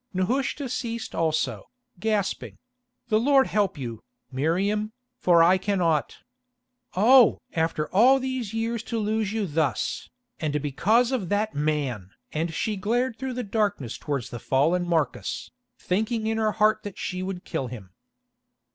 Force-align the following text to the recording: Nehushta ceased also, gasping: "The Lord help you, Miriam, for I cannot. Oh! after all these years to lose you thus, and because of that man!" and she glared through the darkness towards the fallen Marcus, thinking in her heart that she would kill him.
Nehushta 0.15 0.67
ceased 0.67 1.13
also, 1.13 1.69
gasping: 1.99 2.57
"The 3.09 3.19
Lord 3.19 3.45
help 3.45 3.77
you, 3.77 4.01
Miriam, 4.31 4.93
for 5.19 5.43
I 5.43 5.59
cannot. 5.59 6.17
Oh! 6.95 7.39
after 7.53 7.87
all 7.93 8.17
these 8.19 8.51
years 8.51 8.81
to 8.89 8.97
lose 8.97 9.31
you 9.31 9.45
thus, 9.45 10.09
and 10.39 10.59
because 10.59 11.11
of 11.11 11.29
that 11.29 11.53
man!" 11.53 12.09
and 12.31 12.51
she 12.51 12.77
glared 12.77 13.19
through 13.19 13.33
the 13.35 13.43
darkness 13.43 13.99
towards 13.99 14.31
the 14.31 14.39
fallen 14.39 14.87
Marcus, 14.87 15.51
thinking 15.77 16.25
in 16.25 16.39
her 16.39 16.53
heart 16.53 16.81
that 16.81 16.97
she 16.97 17.21
would 17.21 17.45
kill 17.45 17.67
him. 17.67 17.91